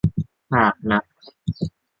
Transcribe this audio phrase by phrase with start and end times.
[0.51, 1.03] หากนัก